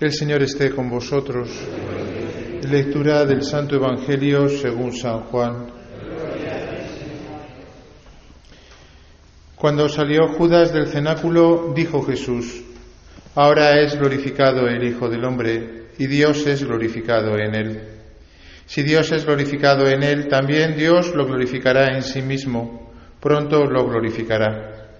[0.00, 1.50] El Señor esté con vosotros.
[2.70, 5.66] Lectura del Santo Evangelio según San Juan.
[9.56, 12.62] Cuando salió Judas del cenáculo, dijo Jesús,
[13.34, 17.82] Ahora es glorificado el Hijo del Hombre y Dios es glorificado en él.
[18.66, 23.84] Si Dios es glorificado en él, también Dios lo glorificará en sí mismo, pronto lo
[23.88, 24.90] glorificará.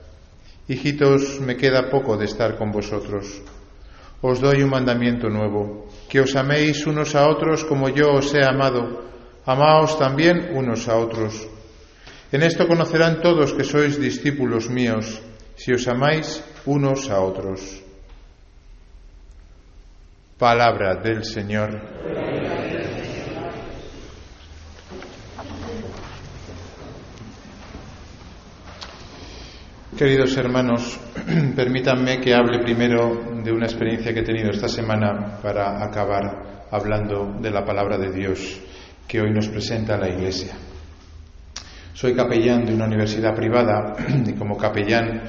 [0.67, 3.43] Hijitos, me queda poco de estar con vosotros.
[4.21, 8.43] Os doy un mandamiento nuevo, que os améis unos a otros como yo os he
[8.43, 9.07] amado.
[9.47, 11.47] Amaos también unos a otros.
[12.33, 15.23] En esto conocerán todos que sois discípulos míos,
[15.55, 17.81] si os amáis unos a otros.
[20.37, 22.28] Palabra del Señor.
[29.99, 30.97] Queridos hermanos,
[31.57, 37.35] permítanme que hable primero de una experiencia que he tenido esta semana para acabar hablando
[37.41, 38.61] de la palabra de Dios
[39.09, 40.53] que hoy nos presenta la Iglesia.
[41.95, 45.25] Soy capellán de una universidad privada y como capellán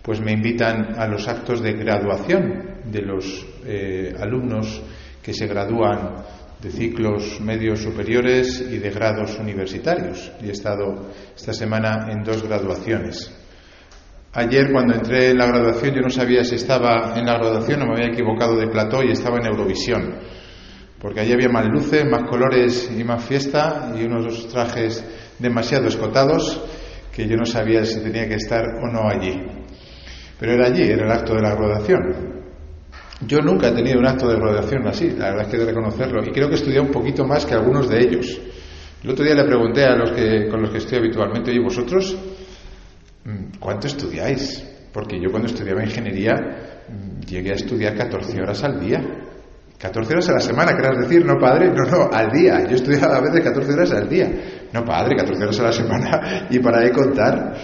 [0.00, 4.80] pues me invitan a los actos de graduación de los eh, alumnos
[5.22, 6.24] que se gradúan
[6.62, 10.32] de ciclos medios superiores y de grados universitarios.
[10.42, 13.43] Y he estado esta semana en dos graduaciones.
[14.36, 17.86] Ayer cuando entré en la graduación yo no sabía si estaba en la graduación o
[17.86, 20.16] me había equivocado de plató y estaba en Eurovisión,
[21.00, 25.04] porque allí había más luces, más colores y más fiesta y unos trajes
[25.38, 26.60] demasiado escotados
[27.12, 29.40] que yo no sabía si tenía que estar o no allí.
[30.40, 32.42] Pero era allí, era el acto de la graduación.
[33.20, 35.66] Yo nunca he tenido un acto de graduación así, la verdad es que he de
[35.66, 38.40] reconocerlo, y creo que he estudiado un poquito más que algunos de ellos.
[39.04, 42.16] El otro día le pregunté a los que, con los que estoy habitualmente, ¿y vosotros
[43.58, 44.62] ¿cuánto estudiáis?
[44.92, 46.34] Porque yo cuando estudiaba ingeniería
[46.88, 49.02] mm, llegué a estudiar 14 horas al día.
[49.78, 52.64] 14 horas a la semana, querrás decir, no padre, no, no, al día.
[52.68, 54.30] Yo estudiaba a veces 14 horas al día.
[54.72, 57.54] No padre, 14 horas a la semana y para de contar.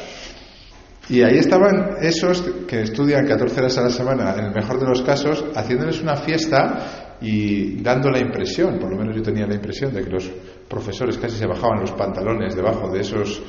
[1.08, 4.86] Y ahí estaban esos que estudian 14 horas a la semana, en el mejor de
[4.86, 9.54] los casos, haciéndoles una fiesta y dando la impresión, por lo menos yo tenía la
[9.54, 10.30] impresión de que los
[10.68, 13.42] profesores casi se bajaban los pantalones debajo de esos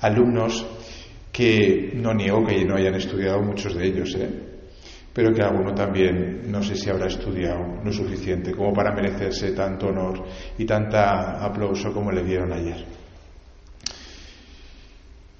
[0.00, 0.64] alumnos
[1.32, 4.48] que no niego que no hayan estudiado muchos de ellos, ¿eh?
[5.12, 9.88] pero que alguno también no sé si habrá estudiado lo suficiente como para merecerse tanto
[9.88, 10.24] honor
[10.56, 12.84] y tanta aplauso como le dieron ayer.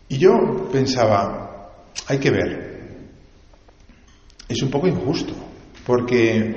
[0.08, 2.80] Y yo pensaba, hay que ver,
[4.48, 5.34] es un poco injusto,
[5.86, 6.56] porque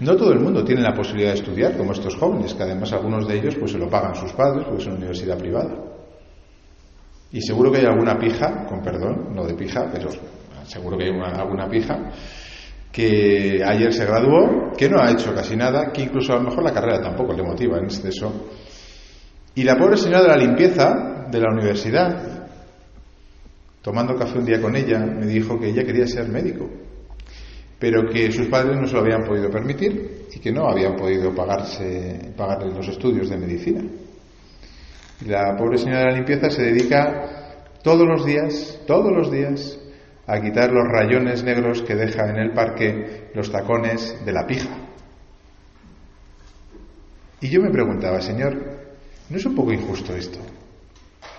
[0.00, 3.28] no todo el mundo tiene la posibilidad de estudiar como estos jóvenes, que además algunos
[3.28, 5.93] de ellos pues se lo pagan sus padres porque es una universidad privada.
[7.34, 10.08] Y seguro que hay alguna pija, con perdón, no de pija, pero
[10.62, 12.12] seguro que hay alguna pija,
[12.92, 16.62] que ayer se graduó, que no ha hecho casi nada, que incluso a lo mejor
[16.62, 18.50] la carrera tampoco le motiva en exceso.
[19.52, 22.46] Y la pobre señora de la limpieza de la universidad,
[23.82, 26.70] tomando café un día con ella, me dijo que ella quería ser médico,
[27.80, 31.34] pero que sus padres no se lo habían podido permitir y que no habían podido
[31.34, 33.82] pagarse, pagarle los estudios de medicina.
[35.26, 39.78] La pobre señora de la limpieza se dedica todos los días, todos los días,
[40.26, 44.76] a quitar los rayones negros que deja en el parque los tacones de la pija.
[47.40, 48.54] Y yo me preguntaba, Señor,
[49.28, 50.38] ¿no es un poco injusto esto?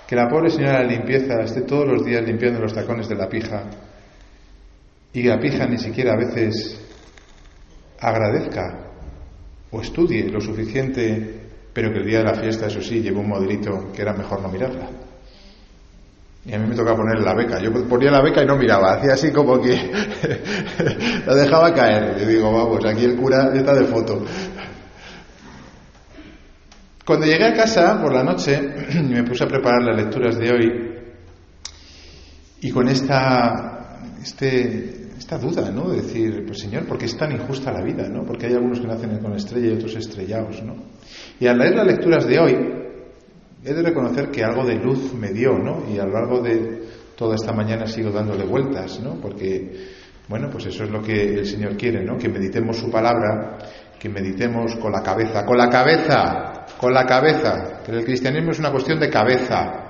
[0.08, 3.16] Que la pobre señora de la limpieza esté todos los días limpiando los tacones de
[3.16, 3.64] la pija
[5.14, 6.80] y la pija ni siquiera a veces
[8.00, 8.92] agradezca
[9.72, 11.45] o estudie lo suficiente
[11.76, 14.42] pero que el día de la fiesta, eso sí, llevó un modelito que era mejor
[14.42, 14.88] no mirarla.
[16.46, 17.60] Y a mí me toca poner la beca.
[17.60, 19.76] Yo ponía la beca y no miraba, hacía así como que
[21.26, 22.16] la dejaba caer.
[22.22, 24.24] Y digo, vamos, aquí el cura está de foto.
[27.06, 28.58] Cuando llegué a casa por la noche,
[29.04, 30.96] me puse a preparar las lecturas de hoy
[32.62, 35.90] y con esta, este, esta duda, ¿no?
[35.90, 38.24] De decir, pues Señor, ¿por qué es tan injusta la vida, ¿no?
[38.24, 40.76] Porque hay algunos que nacen con estrella y otros estrellados, ¿no?
[41.40, 42.54] Y al leer las lecturas de hoy,
[43.64, 45.84] he de reconocer que algo de luz me dio, ¿no?
[45.92, 46.84] Y a lo largo de
[47.16, 49.16] toda esta mañana sigo dándole vueltas, ¿no?
[49.16, 49.88] Porque,
[50.28, 52.18] bueno, pues eso es lo que el Señor quiere, ¿no?
[52.18, 53.58] Que meditemos su palabra,
[53.98, 57.82] que meditemos con la cabeza, con la cabeza, con la cabeza.
[57.84, 59.85] Que el cristianismo es una cuestión de cabeza,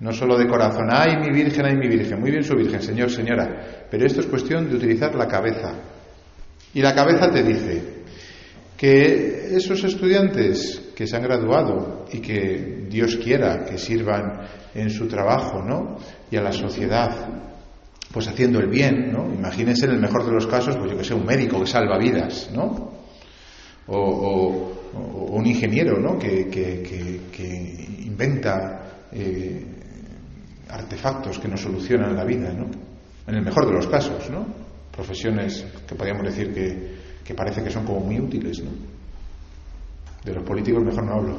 [0.00, 3.10] no solo de corazón, ay mi virgen, ay mi virgen, muy bien su virgen, señor,
[3.10, 5.74] señora, pero esto es cuestión de utilizar la cabeza.
[6.74, 7.82] Y la cabeza te dice
[8.76, 15.08] que esos estudiantes que se han graduado y que Dios quiera que sirvan en su
[15.08, 15.96] trabajo, ¿no?
[16.30, 17.28] Y a la sociedad,
[18.12, 19.32] pues haciendo el bien, ¿no?
[19.32, 21.98] Imagínense en el mejor de los casos, pues yo que sé, un médico que salva
[21.98, 22.98] vidas, ¿no?
[23.88, 24.74] o,
[25.30, 26.18] un ingeniero ¿no?
[26.18, 26.48] que,
[28.04, 29.64] inventa eh,
[30.70, 32.66] artefactos que nos solucionan la vida, ¿no?
[33.26, 34.46] en el mejor de los casos, ¿no?
[34.90, 38.62] profesiones que podríamos decir que, que parece que son como muy útiles.
[38.62, 38.70] ¿no?
[40.24, 41.38] De los políticos mejor no hablo.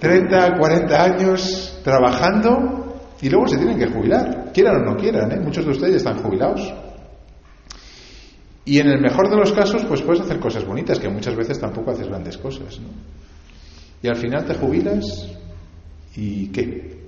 [0.00, 5.40] 30, 40 años trabajando y luego se tienen que jubilar, quieran o no quieran, ¿eh?
[5.40, 6.72] muchos de ustedes están jubilados.
[8.64, 11.58] Y en el mejor de los casos, pues puedes hacer cosas bonitas, que muchas veces
[11.58, 12.78] tampoco haces grandes cosas.
[12.80, 12.88] ¿no?
[14.02, 15.04] Y al final te jubilas
[16.16, 17.07] y ¿qué?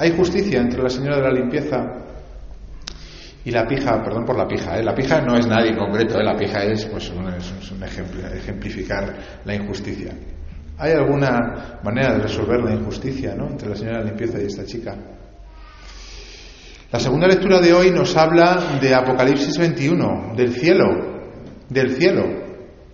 [0.00, 1.76] Hay justicia entre la señora de la limpieza
[3.44, 4.82] y la pija, perdón por la pija, ¿eh?
[4.82, 6.24] la pija no es nadie concreto, ¿eh?
[6.24, 9.14] la pija es, pues, un, es un ejemplo, ejemplificar
[9.44, 10.14] la injusticia.
[10.78, 13.48] ¿Hay alguna manera de resolver la injusticia ¿no?
[13.48, 14.96] entre la señora de la limpieza y esta chica?
[16.90, 20.86] La segunda lectura de hoy nos habla de Apocalipsis 21, del cielo,
[21.68, 22.24] del cielo,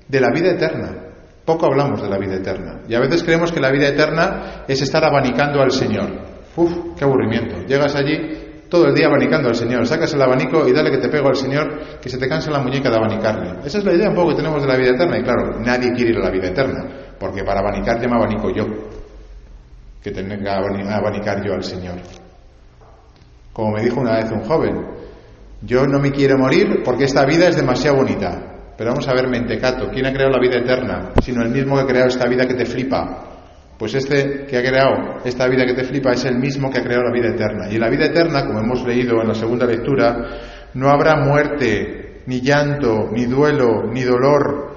[0.09, 1.05] de la vida eterna.
[1.45, 2.81] Poco hablamos de la vida eterna.
[2.89, 6.36] Y a veces creemos que la vida eterna es estar abanicando al Señor.
[6.57, 7.67] Uf, qué aburrimiento.
[7.67, 9.87] Llegas allí todo el día abanicando al Señor.
[9.87, 12.61] Sacas el abanico y dale que te pego al Señor, que se te cansa la
[12.61, 13.61] muñeca de abanicarle.
[13.65, 15.19] Esa es la idea un poco que tenemos de la vida eterna.
[15.19, 16.85] Y claro, nadie quiere ir a la vida eterna,
[17.19, 18.67] porque para abanicar me abanico yo,
[20.03, 21.97] que tenga que abanicar yo al Señor.
[23.53, 24.87] Como me dijo una vez un joven,
[25.63, 28.53] yo no me quiero morir porque esta vida es demasiado bonita.
[28.77, 31.13] Pero vamos a ver, mentecato, ¿quién ha creado la vida eterna?
[31.23, 33.36] Sino el mismo que ha creado esta vida que te flipa.
[33.79, 36.83] Pues este que ha creado esta vida que te flipa es el mismo que ha
[36.83, 37.69] creado la vida eterna.
[37.71, 42.23] Y en la vida eterna, como hemos leído en la segunda lectura, no habrá muerte,
[42.27, 44.77] ni llanto, ni duelo, ni dolor.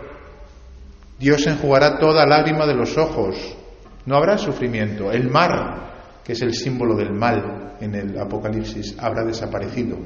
[1.18, 3.58] Dios enjugará toda lágrima de los ojos.
[4.06, 5.12] No habrá sufrimiento.
[5.12, 9.98] El mar, que es el símbolo del mal, en el Apocalipsis habrá desaparecido.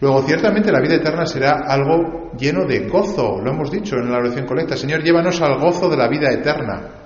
[0.00, 4.18] Luego, ciertamente la vida eterna será algo lleno de gozo, lo hemos dicho en la
[4.18, 4.76] oración colecta.
[4.76, 7.03] Señor, llévanos al gozo de la vida eterna.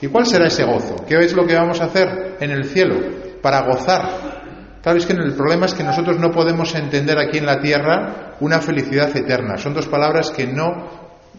[0.00, 0.96] ¿Y cuál será ese gozo?
[1.06, 2.96] ¿Qué es lo que vamos a hacer en el cielo
[3.40, 4.34] para gozar?
[4.82, 8.36] Claro, es que el problema es que nosotros no podemos entender aquí en la tierra
[8.40, 9.56] una felicidad eterna.
[9.56, 10.88] Son dos palabras que no,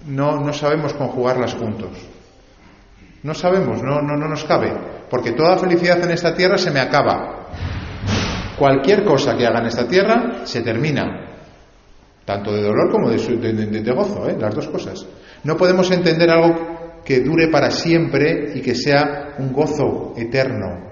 [0.07, 1.91] no, no sabemos conjugarlas juntos.
[3.21, 4.71] No sabemos, no, no, no nos cabe,
[5.09, 7.47] porque toda felicidad en esta tierra se me acaba.
[8.57, 11.03] Cualquier cosa que haga en esta tierra se termina,
[12.23, 14.37] tanto de dolor como de, de, gozo, ¿eh?
[14.39, 15.05] las dos cosas.
[15.43, 20.91] No podemos entender algo que dure para siempre y que sea un gozo eterno.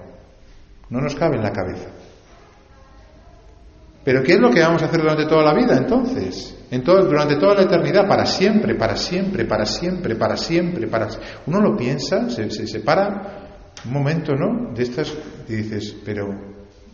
[0.88, 1.88] No nos cabe en la cabeza.
[4.04, 6.50] Pero ¿qué es lo que vamos a hacer durante toda la vida entonces?
[6.82, 11.08] durante toda la eternidad, para siempre, para siempre, para siempre, para siempre, para
[11.46, 13.44] Uno lo piensa, se, se separa
[13.84, 14.72] un momento, ¿no?
[14.74, 15.16] De estas
[15.48, 16.28] y dices, pero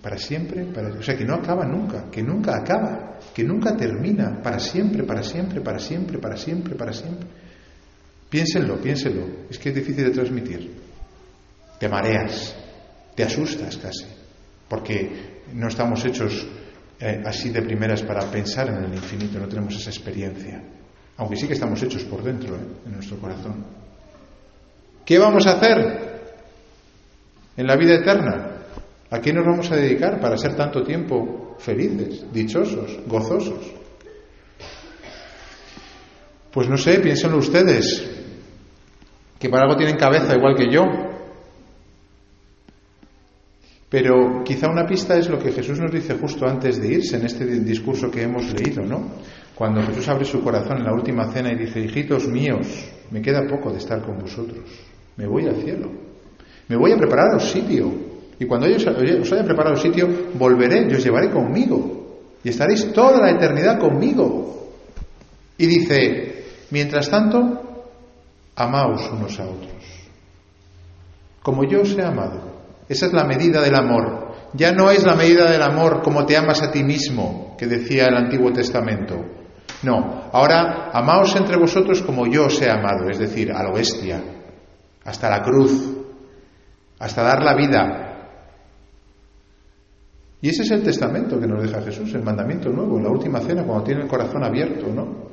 [0.02, 0.88] para siempre, para...
[0.88, 5.22] o sea, que no acaba nunca, que nunca acaba, que nunca termina, para siempre, para
[5.22, 7.28] siempre, para siempre, para siempre, para siempre.
[8.30, 10.70] Piénsenlo, piénsenlo, es que es difícil de transmitir.
[11.80, 12.54] Te mareas,
[13.16, 14.06] te asustas casi,
[14.68, 16.46] porque no estamos hechos
[17.00, 20.62] eh, así de primeras para pensar en el infinito, no tenemos esa experiencia,
[21.16, 23.64] aunque sí que estamos hechos por dentro, eh, en nuestro corazón.
[25.04, 26.20] ¿Qué vamos a hacer
[27.56, 28.58] en la vida eterna?
[29.10, 33.72] ¿A qué nos vamos a dedicar para ser tanto tiempo felices, dichosos, gozosos?
[36.52, 38.19] Pues no sé, piénsenlo ustedes,
[39.40, 40.82] que para algo tienen cabeza igual que yo,
[43.88, 47.24] pero quizá una pista es lo que Jesús nos dice justo antes de irse en
[47.24, 49.02] este discurso que hemos leído, ¿no?
[49.54, 52.66] Cuando Jesús abre su corazón en la última cena y dice, hijitos míos,
[53.10, 54.60] me queda poco de estar con vosotros,
[55.16, 55.90] me voy al cielo,
[56.68, 57.90] me voy a prepararos sitio,
[58.38, 63.20] y cuando yo os haya preparado sitio, volveré y os llevaré conmigo, y estaréis toda
[63.20, 64.68] la eternidad conmigo.
[65.58, 67.69] Y dice, mientras tanto,
[68.60, 70.10] amaos unos a otros,
[71.42, 72.60] como yo os he amado.
[72.88, 74.34] Esa es la medida del amor.
[74.52, 78.06] Ya no es la medida del amor como te amas a ti mismo, que decía
[78.06, 79.16] el Antiguo Testamento.
[79.82, 84.20] No, ahora amaos entre vosotros como yo os he amado, es decir, a lo bestia,
[85.04, 85.96] hasta la cruz,
[86.98, 88.06] hasta dar la vida.
[90.42, 93.40] Y ese es el testamento que nos deja Jesús, el mandamiento nuevo, en la última
[93.40, 95.29] cena, cuando tiene el corazón abierto, ¿no?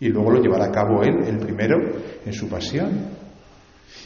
[0.00, 1.76] Y luego lo llevará a cabo Él, el primero,
[2.24, 3.18] en su pasión.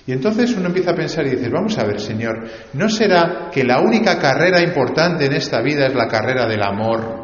[0.06, 3.62] Y entonces uno empieza a pensar y dice, vamos a ver, Señor, ¿no será que
[3.62, 7.22] la única carrera importante en esta vida es la carrera del amor?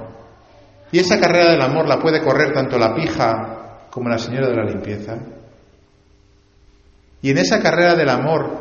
[0.92, 4.56] Y esa carrera del amor la puede correr tanto la pija como la señora de
[4.56, 5.18] la limpieza.
[7.20, 8.58] Y en esa carrera del amor,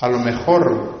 [0.00, 1.00] a lo mejor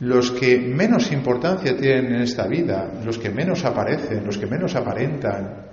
[0.00, 4.74] los que menos importancia tienen en esta vida, los que menos aparecen, los que menos
[4.74, 5.69] aparentan,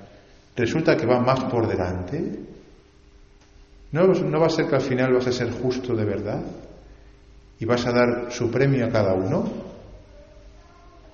[0.58, 2.40] resulta que va más por delante.
[3.92, 6.42] ¿No, ¿No va a ser que al final vas a ser justo de verdad?
[7.60, 9.68] ¿Y vas a dar su premio a cada uno?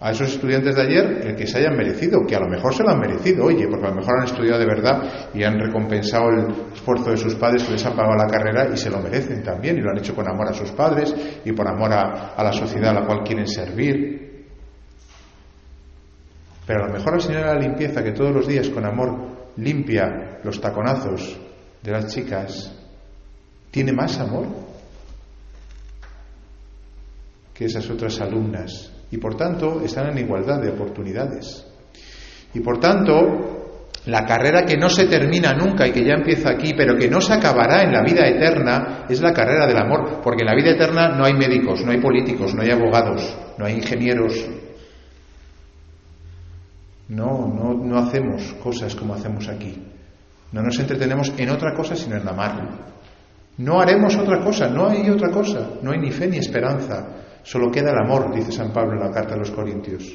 [0.04, 2.84] a esos estudiantes de ayer el que se hayan merecido, que a lo mejor se
[2.84, 6.28] lo han merecido, oye, porque a lo mejor han estudiado de verdad y han recompensado
[6.28, 9.42] el esfuerzo de sus padres que les han pagado la carrera y se lo merecen
[9.42, 12.44] también y lo han hecho con amor a sus padres y por amor a, a
[12.44, 14.44] la sociedad a la cual quieren servir.
[16.68, 19.33] Pero a lo mejor la señora de la limpieza que todos los días con amor
[19.58, 21.38] limpia los taconazos
[21.82, 22.72] de las chicas,
[23.72, 24.48] ¿tiene más amor
[27.54, 31.68] que esas otras alumnas y por tanto están en igualdad de oportunidades.
[32.52, 36.74] Y por tanto, la carrera que no se termina nunca y que ya empieza aquí,
[36.76, 40.42] pero que no se acabará en la vida eterna, es la carrera del amor, porque
[40.42, 43.76] en la vida eterna no hay médicos, no hay políticos, no hay abogados, no hay
[43.76, 44.50] ingenieros.
[47.14, 49.78] No, no, hacemos cosas como hacemos aquí.
[50.52, 52.94] No nos entretenemos en otra cosa sino en amar.
[53.58, 57.06] No haremos otra cosa, no hay otra cosa, no hay ni fe ni esperanza.
[57.44, 60.12] Solo queda el amor, dice San Pablo en la carta a los Corintios.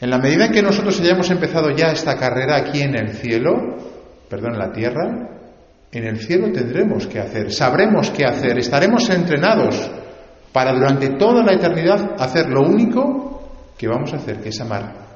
[0.00, 3.76] En la medida en que nosotros hayamos empezado ya esta carrera aquí en el cielo,
[4.28, 5.28] perdón, en la tierra,
[5.92, 9.90] en el cielo tendremos que hacer, sabremos qué hacer, estaremos entrenados
[10.52, 13.42] para durante toda la eternidad hacer lo único
[13.76, 15.07] que vamos a hacer, que es amar.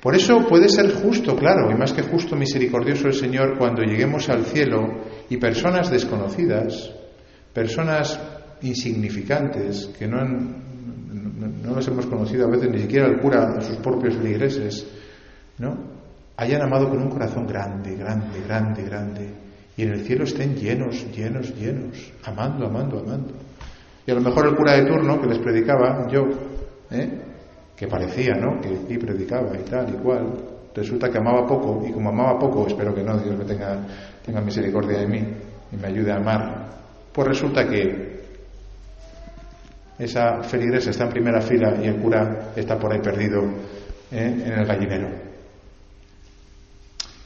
[0.00, 4.28] Por eso puede ser justo, claro, y más que justo, misericordioso el Señor cuando lleguemos
[4.30, 6.90] al cielo y personas desconocidas,
[7.52, 8.18] personas
[8.62, 10.18] insignificantes, que no,
[11.74, 14.86] los hemos conocido a veces ni siquiera el cura de sus propios feligreses,
[15.58, 15.76] ¿no?
[16.36, 19.34] hayan amado con un corazón grande, grande, grande, grande,
[19.76, 23.34] y en el cielo estén llenos, llenos, llenos, amando, amando, amando.
[24.06, 26.22] Y a lo mejor el cura de turno que les predicaba, yo,
[26.90, 27.29] ¿eh?
[27.80, 28.60] Que parecía, ¿no?
[28.60, 30.34] Que sí predicaba y tal y cual,
[30.74, 33.78] resulta que amaba poco, y como amaba poco, espero que no, Dios me tenga,
[34.22, 35.26] tenga misericordia de mí
[35.72, 36.68] y me ayude a amar,
[37.10, 38.20] pues resulta que
[39.98, 43.44] esa feligresa está en primera fila y el cura está por ahí perdido
[44.12, 44.42] ¿eh?
[44.44, 45.08] en el gallinero.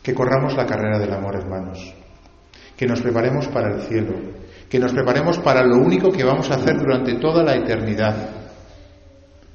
[0.04, 1.94] Que corramos la carrera del amor, hermanos.
[2.76, 4.14] Que nos preparemos para el cielo.
[4.68, 8.43] Que nos preparemos para lo único que vamos a hacer durante toda la eternidad.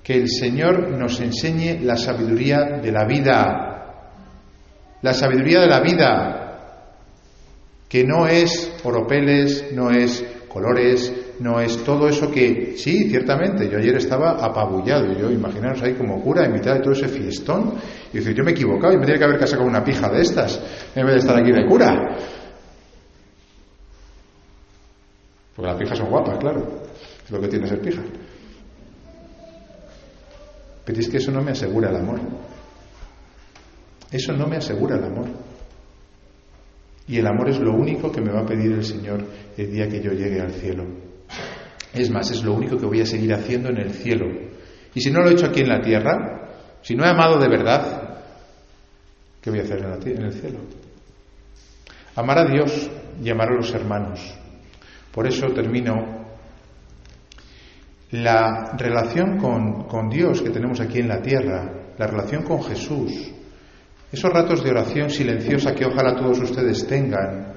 [0.09, 4.15] Que el Señor nos enseñe la sabiduría de la vida.
[5.03, 6.87] La sabiduría de la vida.
[7.87, 13.77] Que no es oropeles, no es colores, no es todo eso que, sí, ciertamente, yo
[13.77, 17.75] ayer estaba apabullado, yo imaginaros ahí como cura en mitad de todo ese fiestón,
[18.11, 20.09] y decir, yo me he equivocado y me tenía que haber casado con una pija
[20.09, 20.59] de estas,
[20.95, 22.17] en vez de estar aquí de cura.
[25.55, 26.81] Porque las pijas son guapas, claro,
[27.23, 28.01] es lo que tiene ser pija.
[30.89, 32.19] Pero es que eso no me asegura el amor.
[34.09, 35.27] Eso no me asegura el amor.
[37.07, 39.23] Y el amor es lo único que me va a pedir el Señor
[39.55, 40.85] el día que yo llegue al cielo.
[41.93, 44.25] Es más, es lo único que voy a seguir haciendo en el cielo.
[44.95, 47.49] Y si no lo he hecho aquí en la tierra, si no he amado de
[47.49, 48.23] verdad,
[49.41, 50.57] ¿qué voy a hacer en, el cielo?
[52.15, 52.89] Amar a Dios
[53.23, 54.19] y amar a los hermanos.
[55.11, 56.18] Por eso termino
[58.11, 63.31] la relación con, con Dios que tenemos aquí en la tierra, la relación con Jesús,
[64.11, 67.53] esos ratos de oración silenciosa que ojalá todos ustedes tengan,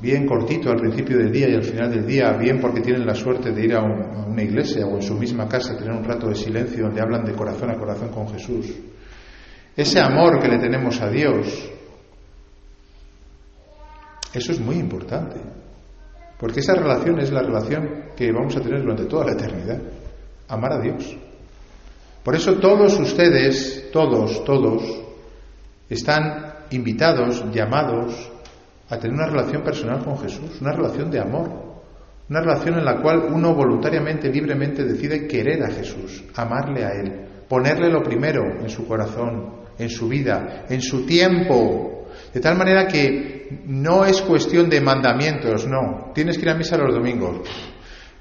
[0.00, 3.14] bien cortito al principio del día y al final del día, bien porque tienen la
[3.14, 6.34] suerte de ir a, una iglesia o en su misma casa tener un rato de
[6.34, 8.74] silencio donde hablan de corazón a corazón con Jesús.
[9.76, 11.70] Ese amor que le tenemos a Dios,
[14.32, 15.36] eso es muy importante,
[16.38, 19.80] porque esa relación es la relación que vamos a tener durante toda la eternidad,
[20.48, 21.16] amar a Dios.
[22.22, 24.82] Por eso todos ustedes, todos, todos,
[25.88, 28.30] están invitados, llamados
[28.88, 31.48] a tener una relación personal con Jesús, una relación de amor,
[32.28, 37.26] una relación en la cual uno voluntariamente, libremente decide querer a Jesús, amarle a Él,
[37.48, 42.86] ponerle lo primero en su corazón, en su vida, en su tiempo, de tal manera
[42.86, 47.48] que no es cuestión de mandamientos, no, tienes que ir a misa los domingos,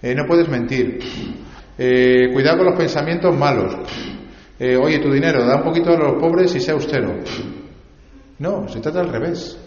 [0.02, 1.00] eh, no puedes mentir,
[1.78, 3.76] eh, cuidado con los pensamientos malos,
[4.58, 7.16] eh, oye, tu dinero, da un poquito a los pobres y sea austero.
[8.40, 9.58] No, se trata al revés.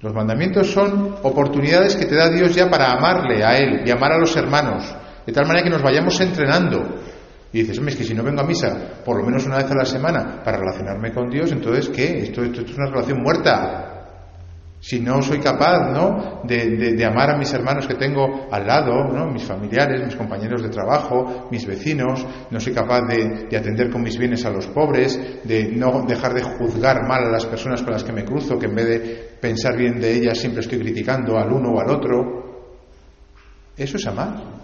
[0.00, 4.12] Los mandamientos son oportunidades que te da Dios ya para amarle a Él y amar
[4.12, 4.84] a los hermanos,
[5.26, 7.00] de tal manera que nos vayamos entrenando.
[7.52, 9.70] Y dices, hombre, es que si no vengo a misa por lo menos una vez
[9.70, 12.18] a la semana para relacionarme con Dios, entonces, ¿qué?
[12.18, 13.94] Esto, esto, es una relación muerta.
[14.80, 16.42] Si no soy capaz, ¿no?
[16.44, 19.26] De, amar a mis hermanos que tengo al lado, ¿no?
[19.26, 24.16] Mis familiares, mis compañeros de trabajo, mis vecinos, no soy capaz de, atender con mis
[24.16, 28.04] bienes a los pobres, de no dejar de juzgar mal a las personas con las
[28.04, 31.50] que me cruzo, que en vez de pensar bien de ellas siempre estoy criticando al
[31.50, 32.74] uno o al otro.
[33.76, 34.57] Eso es amar.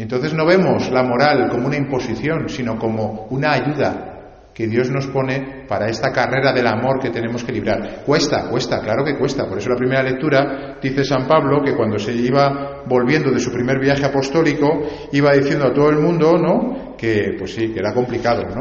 [0.00, 4.90] Y entonces no vemos la moral como una imposición, sino como una ayuda que Dios
[4.90, 8.02] nos pone para esta carrera del amor que tenemos que librar.
[8.06, 9.46] Cuesta, cuesta, claro que cuesta.
[9.46, 13.52] Por eso la primera lectura dice San Pablo que cuando se iba volviendo de su
[13.52, 16.96] primer viaje apostólico, iba diciendo a todo el mundo, ¿no?
[16.96, 18.60] Que, pues sí, que era complicado, ¿no?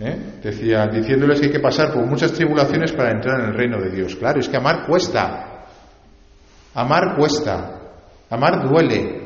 [0.00, 0.16] ¿Eh?
[0.42, 3.90] Decía, diciéndoles que hay que pasar por muchas tribulaciones para entrar en el reino de
[3.90, 4.16] Dios.
[4.16, 5.66] Claro, es que amar cuesta.
[6.72, 7.78] Amar cuesta.
[8.30, 9.25] Amar duele.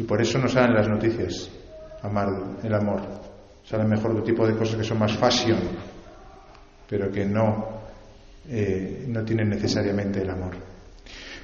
[0.00, 1.50] Y por eso nos salen las noticias.
[2.02, 2.28] Amar
[2.62, 3.02] el amor
[3.62, 5.58] salen mejor otro tipo de cosas que son más fashion,
[6.88, 7.82] pero que no,
[8.48, 10.56] eh, no tienen necesariamente el amor.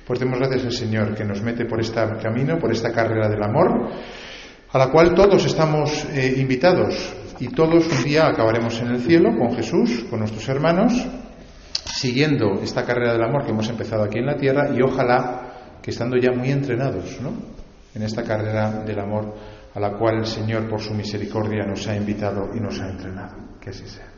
[0.07, 3.43] Pues demos gracias al Señor que nos mete por este camino, por esta carrera del
[3.43, 3.91] amor,
[4.73, 9.37] a la cual todos estamos eh, invitados y todos un día acabaremos en el cielo
[9.37, 11.07] con Jesús, con nuestros hermanos,
[11.85, 15.91] siguiendo esta carrera del amor que hemos empezado aquí en la tierra y ojalá que
[15.91, 17.66] estando ya muy entrenados ¿no?
[17.97, 19.35] En esta carrera del amor
[19.75, 23.57] a la cual el Señor por su misericordia nos ha invitado y nos ha entrenado.
[23.59, 24.16] Que así sea.